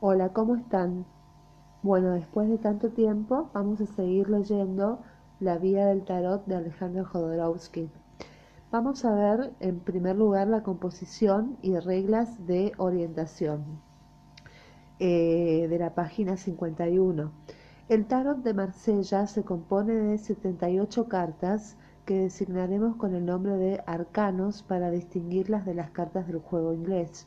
[0.00, 1.06] Hola, ¿cómo están?
[1.82, 5.00] Bueno, después de tanto tiempo vamos a seguir leyendo
[5.40, 7.90] La Vía del Tarot de Alejandro Jodorowsky.
[8.70, 13.80] Vamos a ver en primer lugar la composición y reglas de orientación
[15.00, 17.32] eh, de la página 51.
[17.88, 23.82] El tarot de Marsella se compone de 78 cartas que designaremos con el nombre de
[23.84, 27.26] arcanos para distinguirlas de las cartas del juego inglés.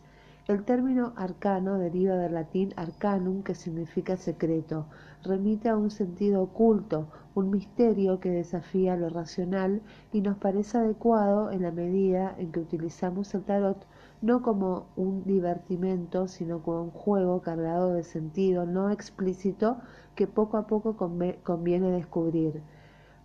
[0.52, 4.86] El término arcano deriva del latín arcanum, que significa secreto.
[5.24, 11.52] Remite a un sentido oculto, un misterio que desafía lo racional y nos parece adecuado
[11.52, 13.88] en la medida en que utilizamos el tarot
[14.22, 19.78] no como un divertimento, sino como un juego cargado de sentido no explícito
[20.16, 20.98] que poco a poco
[21.44, 22.62] conviene descubrir.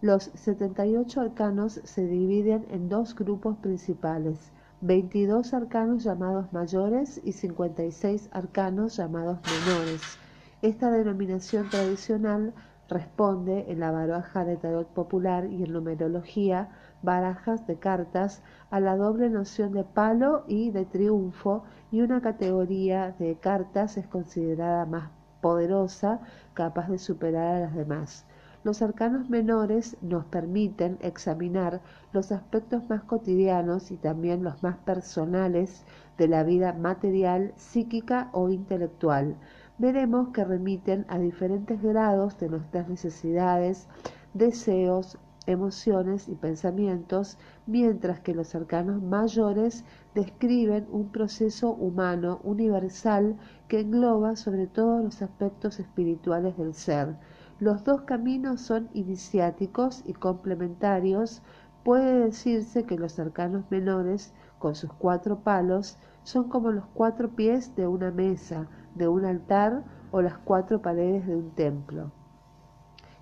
[0.01, 4.52] Los 78 arcanos se dividen en dos grupos principales
[4.83, 10.19] 22 arcanos llamados mayores y 56 arcanos llamados menores.
[10.61, 12.52] Esta denominación tradicional
[12.87, 16.69] responde en la baraja de tarot popular y en numerología,
[17.02, 23.13] barajas de cartas, a la doble noción de palo y de triunfo y una categoría
[23.19, 25.10] de cartas es considerada más
[25.41, 26.21] poderosa,
[26.52, 28.27] capaz de superar a las demás.
[28.67, 35.85] Los arcanos menores nos permiten examinar los aspectos más cotidianos y también los más personales
[36.19, 39.37] de la vida material, psíquica o intelectual.
[39.79, 43.87] Veremos que remiten a diferentes grados de nuestras necesidades,
[44.35, 53.37] deseos, emociones y pensamientos, mientras que los arcanos mayores describen un proceso humano universal
[53.69, 57.15] que engloba sobre todo los aspectos espirituales del ser
[57.59, 61.43] los dos caminos son iniciáticos y complementarios.
[61.85, 67.75] Puede decirse que los arcanos menores, con sus cuatro palos, son como los cuatro pies
[67.75, 72.12] de una mesa, de un altar o las cuatro paredes de un templo.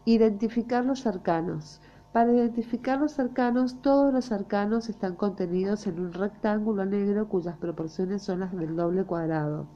[0.04, 1.80] Identificar los arcanos.
[2.12, 8.22] Para identificar los arcanos, todos los arcanos están contenidos en un rectángulo negro cuyas proporciones
[8.22, 9.66] son las del doble cuadrado.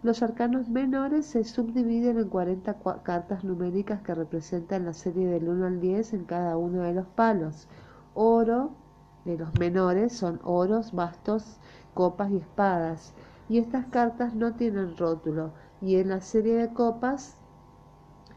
[0.00, 5.66] Los arcanos menores se subdividen en 40 cartas numéricas que representan la serie del 1
[5.66, 7.66] al 10 en cada uno de los palos.
[8.14, 8.70] Oro
[9.24, 11.58] de los menores son oros, bastos,
[11.94, 13.12] copas y espadas.
[13.48, 15.50] Y estas cartas no tienen rótulo.
[15.82, 17.36] Y en la serie de copas,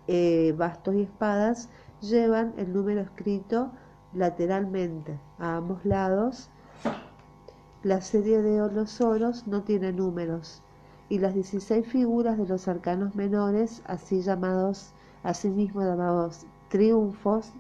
[0.08, 1.70] eh, bastos y espadas
[2.02, 3.72] llevan el número escrito
[4.16, 6.50] lateralmente a ambos lados.
[7.84, 10.64] La serie de los oros no tiene números
[11.12, 17.52] y las 16 figuras de los arcanos menores, así llamados, asimismo llamados triunfos,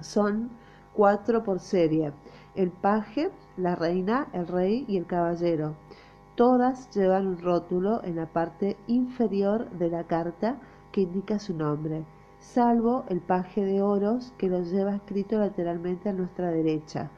[0.00, 0.50] son
[0.94, 2.12] cuatro por serie,
[2.56, 5.76] el paje, la reina, el rey y el caballero.
[6.34, 10.56] Todas llevan un rótulo en la parte inferior de la carta
[10.90, 12.04] que indica su nombre,
[12.40, 17.12] salvo el paje de oros que lo lleva escrito lateralmente a nuestra derecha.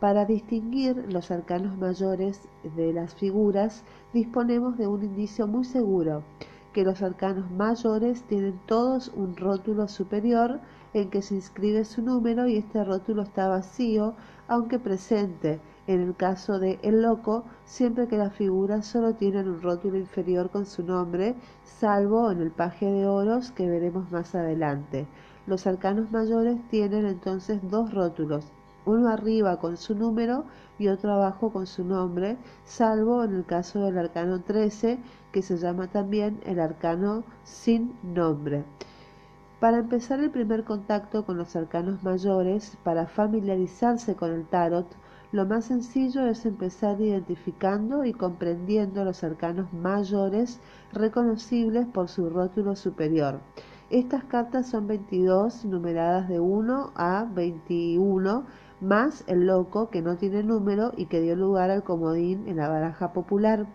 [0.00, 3.84] Para distinguir los arcanos mayores de las figuras,
[4.14, 6.22] disponemos de un indicio muy seguro,
[6.72, 10.58] que los arcanos mayores tienen todos un rótulo superior
[10.94, 14.14] en que se inscribe su número y este rótulo está vacío,
[14.48, 19.60] aunque presente en el caso de El Loco, siempre que las figuras solo tienen un
[19.60, 25.06] rótulo inferior con su nombre, salvo en el paje de oros que veremos más adelante.
[25.46, 28.50] Los arcanos mayores tienen entonces dos rótulos,
[28.86, 30.44] uno arriba con su número
[30.78, 34.98] y otro abajo con su nombre, salvo en el caso del arcano 13,
[35.32, 38.64] que se llama también el arcano sin nombre.
[39.60, 44.86] Para empezar el primer contacto con los arcanos mayores, para familiarizarse con el tarot,
[45.32, 50.60] lo más sencillo es empezar identificando y comprendiendo los arcanos mayores
[50.92, 53.38] reconocibles por su rótulo superior.
[53.90, 58.46] Estas cartas son 22 numeradas de 1 a 21
[58.80, 62.68] más el loco que no tiene número y que dio lugar al comodín en la
[62.68, 63.66] baraja popular.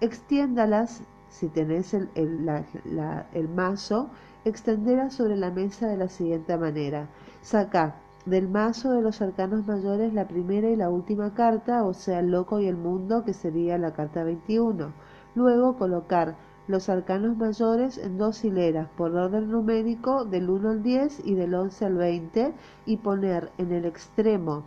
[0.00, 4.10] Extiéndalas, si tenés el, el, mazo,
[4.44, 7.08] extenderlas sobre la mesa de la siguiente manera.
[7.42, 12.20] Saca del mazo de los arcanos mayores la primera y la última carta, o sea,
[12.20, 14.92] el loco y el mundo, que sería la carta 21.
[15.34, 16.36] Luego colocar
[16.68, 21.54] los arcanos mayores en dos hileras por orden numérico del 1 al 10 y del
[21.54, 22.54] 11 al 20
[22.86, 24.64] y poner en el extremo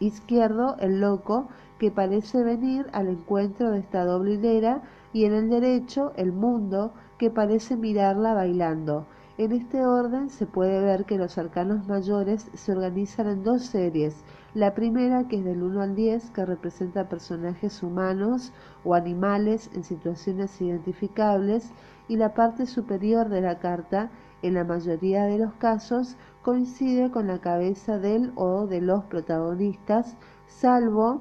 [0.00, 4.82] izquierdo el loco que parece venir al encuentro de esta doble hilera
[5.12, 9.06] y en el derecho el mundo que parece mirarla bailando.
[9.38, 14.24] En este orden se puede ver que los arcanos mayores se organizan en dos series.
[14.58, 18.52] La primera, que es del 1 al 10, que representa personajes humanos
[18.82, 21.70] o animales en situaciones identificables,
[22.08, 24.10] y la parte superior de la carta,
[24.42, 30.16] en la mayoría de los casos, coincide con la cabeza del o de los protagonistas,
[30.48, 31.20] salvo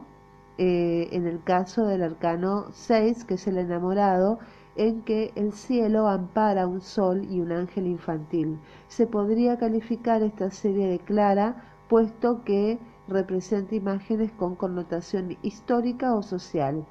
[0.58, 4.40] eh, en el caso del arcano 6, que es el enamorado,
[4.76, 8.58] en que el cielo ampara un sol y un ángel infantil.
[8.88, 16.24] Se podría calificar esta serie de clara, puesto que representa imágenes con connotación histórica o
[16.24, 16.86] social.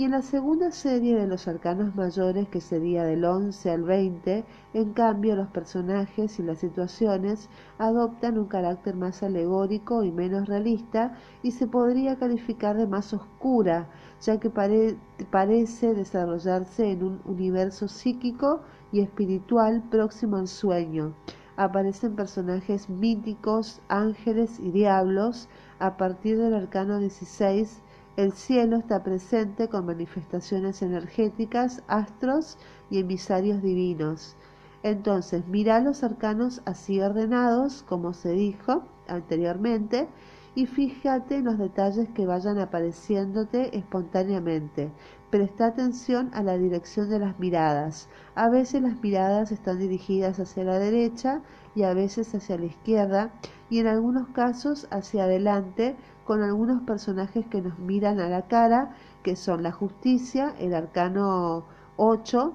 [0.00, 4.44] Y en la segunda serie de los arcanos mayores, que sería del 11 al 20,
[4.72, 11.18] en cambio los personajes y las situaciones adoptan un carácter más alegórico y menos realista
[11.42, 13.90] y se podría calificar de más oscura,
[14.22, 18.62] ya que parece desarrollarse en un universo psíquico
[18.92, 21.12] y espiritual próximo al sueño.
[21.60, 25.46] Aparecen personajes míticos, ángeles y diablos
[25.78, 27.82] a partir del arcano 16
[28.16, 32.56] el cielo está presente con manifestaciones energéticas, astros
[32.88, 34.36] y emisarios divinos.
[34.82, 40.08] Entonces, mira los arcanos así ordenados, como se dijo anteriormente,
[40.54, 44.90] y fíjate en los detalles que vayan apareciéndote espontáneamente.
[45.30, 48.08] Presta atención a la dirección de las miradas.
[48.34, 51.40] A veces las miradas están dirigidas hacia la derecha
[51.76, 53.30] y a veces hacia la izquierda
[53.70, 55.94] y en algunos casos hacia adelante
[56.24, 61.64] con algunos personajes que nos miran a la cara, que son la justicia, el arcano
[61.96, 62.52] 8,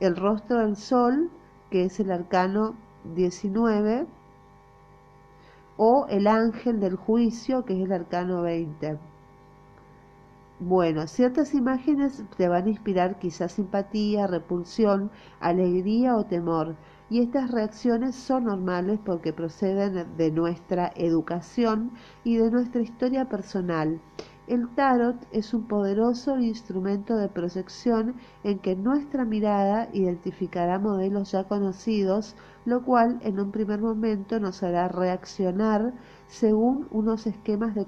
[0.00, 1.30] el rostro del sol,
[1.70, 2.74] que es el arcano
[3.14, 4.06] 19,
[5.78, 8.98] o el ángel del juicio, que es el arcano 20.
[10.60, 16.76] Bueno, ciertas imágenes te van a inspirar quizás simpatía, repulsión, alegría o temor,
[17.08, 21.92] y estas reacciones son normales porque proceden de nuestra educación
[22.24, 24.00] y de nuestra historia personal.
[24.48, 31.44] El tarot es un poderoso instrumento de proyección en que nuestra mirada identificará modelos ya
[31.44, 32.34] conocidos,
[32.64, 35.94] lo cual en un primer momento nos hará reaccionar
[36.26, 37.86] según unos esquemas de,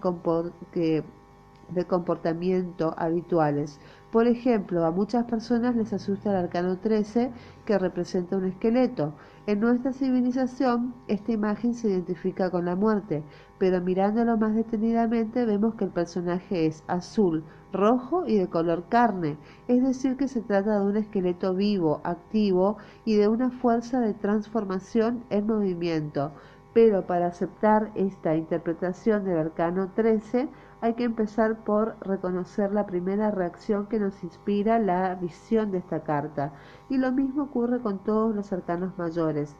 [1.74, 3.80] de comportamiento habituales.
[4.10, 7.30] Por ejemplo, a muchas personas les asusta el arcano 13
[7.64, 9.14] que representa un esqueleto.
[9.46, 13.22] En nuestra civilización esta imagen se identifica con la muerte,
[13.58, 19.38] pero mirándolo más detenidamente vemos que el personaje es azul, rojo y de color carne,
[19.68, 24.14] es decir que se trata de un esqueleto vivo, activo y de una fuerza de
[24.14, 26.32] transformación en movimiento.
[26.72, 30.48] Pero para aceptar esta interpretación del arcano 13
[30.80, 36.00] hay que empezar por reconocer la primera reacción que nos inspira la visión de esta
[36.00, 36.52] carta.
[36.88, 39.54] Y lo mismo ocurre con todos los arcanos mayores.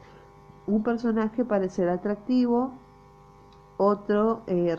[0.67, 2.73] Un personaje parecerá atractivo,
[3.77, 4.77] otro eh,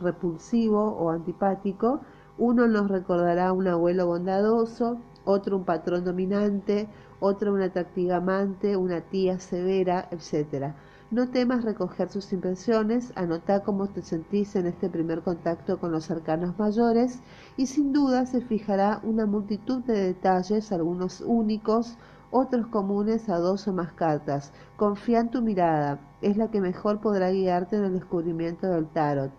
[0.00, 2.00] repulsivo o antipático,
[2.38, 6.88] uno nos recordará un abuelo bondadoso, otro un patrón dominante,
[7.18, 10.74] otro una atractiva amante, una tía severa, etc.
[11.08, 16.10] No temas recoger sus impresiones, anota cómo te sentís en este primer contacto con los
[16.10, 17.20] arcanos mayores
[17.56, 21.96] y sin duda se fijará una multitud de detalles, algunos únicos,
[22.32, 24.52] otros comunes a dos o más cartas.
[24.76, 29.30] Confía en tu mirada, es la que mejor podrá guiarte en el descubrimiento del tarot.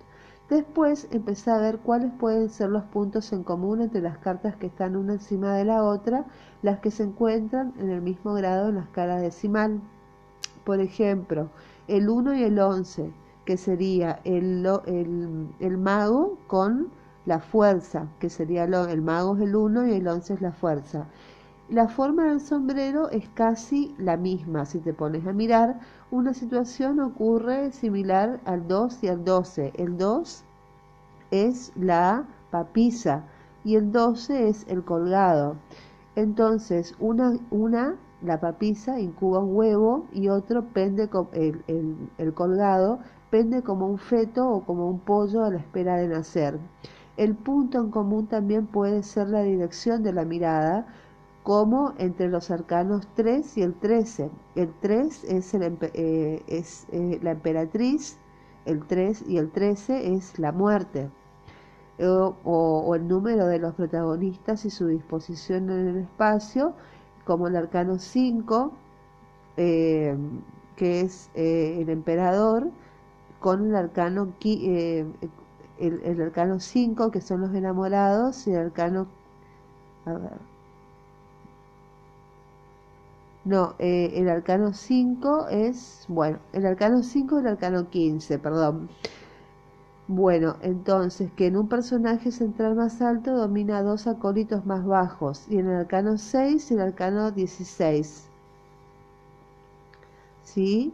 [0.50, 4.68] Después empezá a ver cuáles pueden ser los puntos en común entre las cartas que
[4.68, 6.24] están una encima de la otra,
[6.62, 9.82] las que se encuentran en el mismo grado en la escala decimal.
[10.68, 11.50] Por ejemplo,
[11.88, 13.14] el 1 y el 11,
[13.46, 14.68] que sería el,
[15.60, 16.90] el, mago con
[17.26, 21.08] la fuerza, que sería el mago es el 1 y el 11 es la fuerza.
[21.70, 24.66] La forma del sombrero es casi la misma.
[24.66, 25.80] Si te pones a mirar,
[26.12, 29.72] una situación ocurre similar al 2 y al 12.
[29.78, 30.44] El 2
[31.32, 33.24] es la papisa
[33.64, 35.56] y el 12 es el colgado.
[36.18, 41.64] Entonces, una, una la papisa incuba un huevo y otro pende el,
[42.18, 46.58] el, colgado pende como un feto o como un pollo a la espera de nacer.
[47.18, 50.88] El punto en común también puede ser la dirección de la mirada,
[51.48, 54.30] como entre los arcanos 3 y el 13.
[54.56, 58.18] El 3 es, eh, eh, la emperatriz,
[58.66, 61.10] el 3 y el 13 es la muerte.
[62.00, 66.74] O, el número de los protagonistas y su disposición en el espacio
[67.28, 68.72] como el arcano 5,
[69.58, 70.16] eh,
[70.78, 72.70] que es eh, el emperador,
[73.42, 75.06] con el arcano, eh,
[75.78, 79.08] el, arcano 5, que son los enamorados, y el arcano...
[80.06, 80.40] A ver.
[83.44, 88.90] No, el arcano 5 es, bueno, el arcano 5 y el arcano 15, perdón.
[90.08, 95.58] Bueno, entonces que en un personaje central más alto domina dos acólitos más bajos, y
[95.58, 98.28] en el arcano 6 y el arcano 16.
[100.44, 100.94] ¿Sí?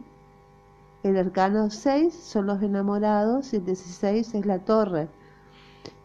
[1.04, 5.08] El arcano 6 son los enamorados y el 16 es la torre.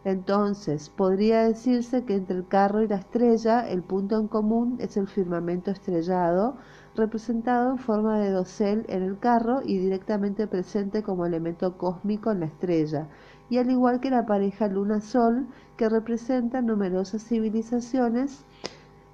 [0.04, 4.96] Entonces, podría decirse que entre el carro y la estrella el punto en común es
[4.96, 6.56] el firmamento estrellado,
[7.00, 12.40] representado en forma de dosel en el carro y directamente presente como elemento cósmico en
[12.40, 13.08] la estrella,
[13.48, 18.44] y al igual que la pareja luna-sol, que representa numerosas civilizaciones,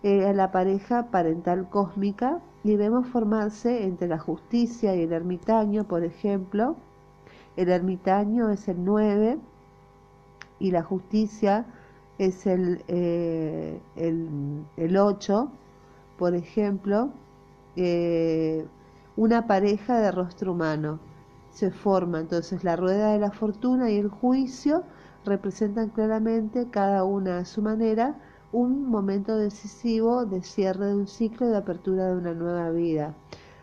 [0.03, 5.85] eh, a la pareja parental cósmica, y vemos formarse entre la justicia y el ermitaño,
[5.85, 6.77] por ejemplo.
[7.57, 9.39] El ermitaño es el 9
[10.59, 11.65] y la justicia
[12.19, 15.49] es el, eh, el, el 8,
[16.19, 17.11] por ejemplo
[17.77, 18.67] eh,
[19.17, 20.99] una pareja de rostro humano.
[21.51, 24.83] Se forma entonces la rueda de la fortuna y el juicio
[25.25, 28.17] representan claramente cada una a su manera
[28.53, 33.15] un momento decisivo de cierre de un ciclo de apertura de una nueva vida.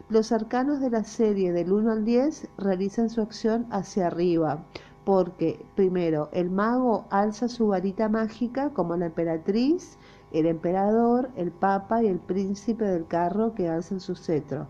[0.09, 4.65] Los arcanos de la serie del 1 al 10 realizan su acción hacia arriba,
[5.05, 9.97] porque primero el mago alza su varita mágica como la emperatriz
[10.33, 14.67] el emperador, el papa y el príncipe del carro que alzan su cetro.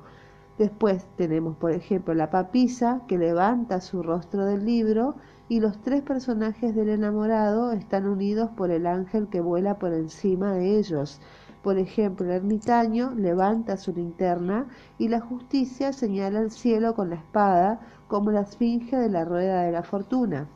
[0.58, 5.16] Después tenemos, por ejemplo, la papisa que levanta su rostro del libro
[5.50, 10.54] y los tres personajes del enamorado están unidos por el ángel que vuela por encima
[10.54, 11.20] de ellos.
[11.64, 14.68] Por ejemplo, el ermitaño levanta su linterna
[14.98, 19.64] y la justicia señala el cielo con la espada como la esfinge de la rueda
[19.64, 20.48] de la fortuna.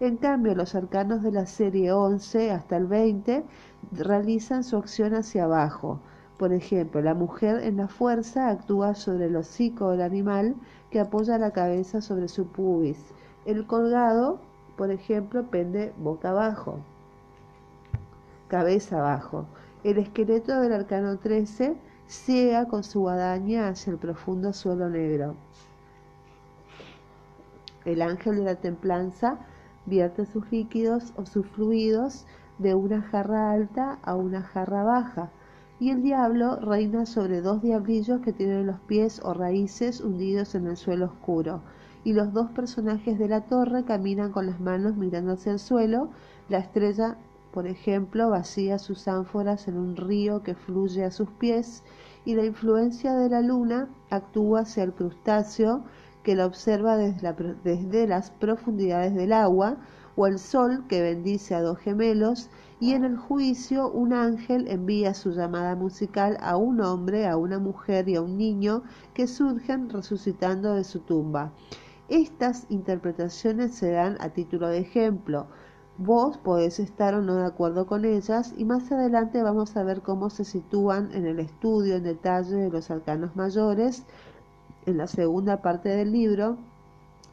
[0.00, 3.44] En cambio, los arcanos de la serie 11 hasta el 20
[3.90, 5.98] realizan su acción hacia abajo.
[6.38, 10.54] Por ejemplo, la mujer en la fuerza actúa sobre el hocico del animal
[10.90, 12.98] que apoya la cabeza sobre su pubis.
[13.44, 14.38] El colgado,
[14.76, 16.78] por ejemplo, pende boca abajo,
[18.48, 19.46] cabeza abajo.
[19.84, 21.74] El esqueleto del arcano 13
[22.06, 25.34] ciega con su guadaña hacia el profundo suelo negro.
[27.84, 29.38] El ángel de la templanza
[29.86, 32.26] vierte sus líquidos o sus fluidos
[32.62, 35.30] de una jarra alta a una jarra baja,
[35.80, 40.68] y el diablo reina sobre dos diablillos que tienen los pies o raíces hundidos en
[40.68, 41.60] el suelo oscuro,
[42.04, 46.10] y los dos personajes de la torre caminan con las manos mirando hacia el suelo,
[46.48, 47.16] la estrella,
[47.52, 51.82] por ejemplo, vacía sus ánforas en un río que fluye a sus pies,
[52.24, 55.82] y la influencia de la luna actúa hacia el crustáceo
[56.22, 59.78] que la observa desde, desde las profundidades del agua,
[60.16, 62.50] o el sol que bendice a dos gemelos,
[62.80, 67.58] y en el juicio un ángel envía su llamada musical a un hombre, a una
[67.58, 68.82] mujer y a un niño
[69.14, 71.52] que surgen resucitando de su tumba.
[72.08, 75.46] Estas interpretaciones se dan a título de ejemplo.
[75.96, 80.02] Vos podés estar o no de acuerdo con ellas y más adelante vamos a ver
[80.02, 84.04] cómo se sitúan en el estudio en detalle de los arcanos mayores
[84.86, 86.56] en la segunda parte del libro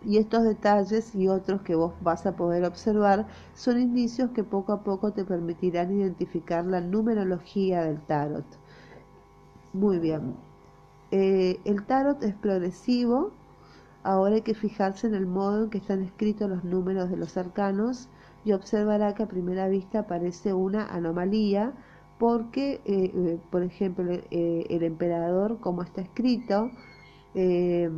[0.06, 4.72] y estos detalles y otros que vos vas a poder observar son indicios que poco
[4.74, 8.46] a poco te permitirán identificar la numerología del tarot.
[9.74, 10.36] Muy bien.
[11.12, 13.32] Eh, el tarot es progresivo.
[14.04, 17.38] Ahora hay que fijarse en el modo en que están escritos los números de los
[17.38, 18.10] arcanos
[18.46, 21.74] y observará que a primera vista aparece una anomalía
[22.18, 26.70] porque, eh, eh, por ejemplo, el emperador, como está escrito,
[27.36, 27.90] eh,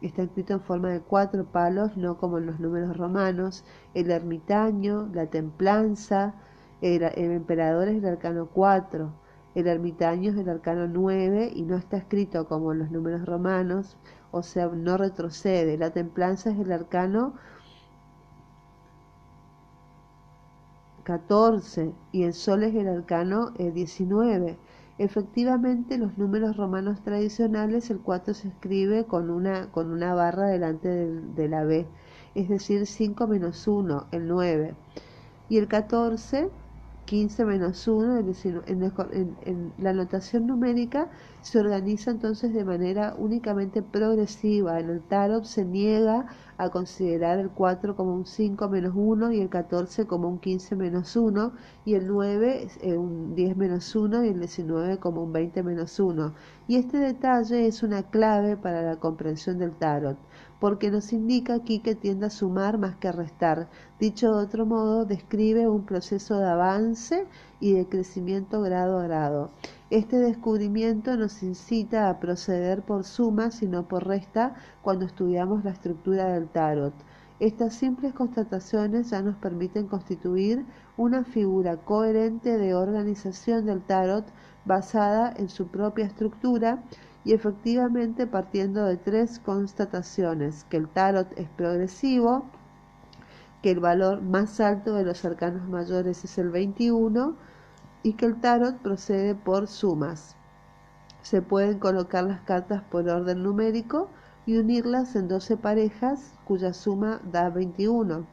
[0.00, 3.64] está escrito en forma de cuatro palos, no como en los números romanos.
[3.94, 6.34] El ermitaño, la templanza,
[6.80, 9.12] el, emperador es el arcano 4,
[9.54, 13.96] el ermitaño es el arcano 9 y no está escrito como en los números romanos,
[14.30, 15.76] o sea, no retrocede.
[15.78, 17.34] La templanza es el arcano
[21.04, 24.58] 14 y el sol es el arcano 19.
[25.00, 30.90] Efectivamente, los números romanos tradicionales, el 4 se escribe con una, con una barra delante
[30.90, 31.86] de, la B,
[32.34, 34.74] es decir, 5 menos 1, el 9.
[35.48, 36.50] Y el 14
[37.10, 41.08] 15 menos 1, es decir, en, la notación numérica
[41.40, 44.78] se organiza entonces de manera únicamente progresiva.
[44.78, 46.26] En el tarot se niega
[46.56, 50.76] a considerar el 4 como un 5 menos 1 y el 14 como un 15
[50.76, 51.52] menos 1
[51.84, 55.98] y el 9 eh, un 10 menos 1 y el 19 como un 20 menos
[55.98, 56.32] 1.
[56.68, 60.16] Y este detalle es una clave para la comprensión del tarot
[60.60, 63.68] porque nos indica aquí que tiende a sumar más que a restar.
[63.98, 67.26] Dicho de otro modo, describe un proceso de avance
[67.58, 69.50] y de crecimiento grado a grado.
[69.88, 76.32] Este descubrimiento nos incita a proceder por suma, sino por resta, cuando estudiamos la estructura
[76.32, 76.94] del tarot.
[77.40, 80.66] Estas simples constataciones ya nos permiten constituir
[80.98, 84.26] una figura coherente de organización del tarot
[84.66, 86.82] basada en su propia estructura
[87.24, 92.44] y efectivamente partiendo de tres constataciones, que el tarot es progresivo,
[93.62, 97.36] que el valor más alto de los arcanos mayores es el 21
[98.02, 100.34] y que el tarot procede por sumas.
[101.22, 104.08] Se pueden colocar las cartas por orden numérico
[104.46, 108.24] y unirlas en 12 parejas cuya suma da 21.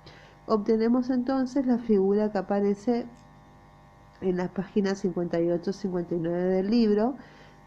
[0.46, 3.06] Obtenemos entonces la figura que aparece
[4.22, 7.16] en las páginas 58-59 del libro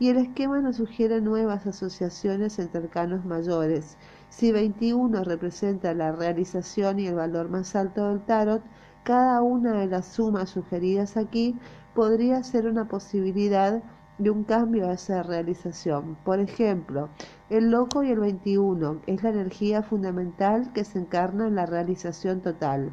[0.01, 3.99] y el esquema nos sugiere nuevas asociaciones entre arcanos mayores.
[4.31, 8.63] Si 21 representa la realización y el valor más alto del tarot,
[9.05, 11.55] cada una de las sumas sugeridas aquí
[11.95, 13.83] podría ser una posibilidad
[14.17, 16.17] de un cambio a esa realización.
[16.25, 17.11] Por ejemplo,
[17.51, 22.41] el loco y el 21 es la energía fundamental que se encarna en la realización
[22.41, 22.91] total.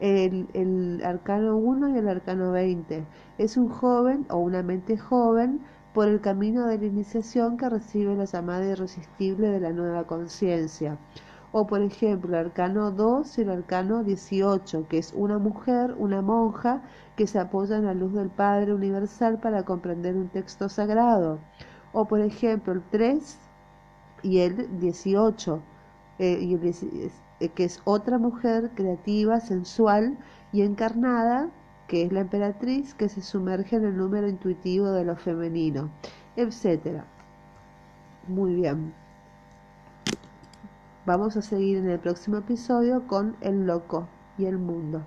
[0.00, 3.06] El, el arcano 1 y el arcano 20
[3.38, 5.62] es un joven o una mente joven
[5.96, 10.98] por el camino de la iniciación que recibe la llamada irresistible de la nueva conciencia.
[11.52, 16.20] O por ejemplo, el arcano 2 y el arcano 18, que es una mujer, una
[16.20, 16.82] monja,
[17.16, 21.38] que se apoya en la luz del Padre Universal para comprender un texto sagrado.
[21.94, 23.38] O por ejemplo, el 3
[24.22, 25.62] y el 18,
[26.18, 26.56] eh, y
[27.40, 30.18] eh, que es otra mujer creativa, sensual
[30.52, 31.48] y encarnada
[31.88, 35.90] que es la emperatriz que se sumerge en el número intuitivo de lo femenino,
[36.36, 37.02] etc.
[38.28, 38.94] Muy bien.
[41.04, 45.02] Vamos a seguir en el próximo episodio con el loco y el mundo.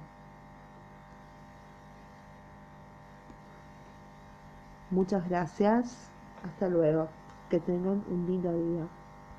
[4.92, 6.10] Muchas gracias.
[6.44, 7.10] Hasta luego.
[7.50, 8.99] Que tengan un lindo día.